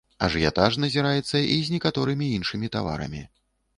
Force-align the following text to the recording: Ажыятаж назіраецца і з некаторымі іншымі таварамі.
Ажыятаж 0.27 0.77
назіраецца 0.83 1.37
і 1.55 1.59
з 1.67 1.75
некаторымі 1.75 2.31
іншымі 2.39 2.67
таварамі. 2.77 3.23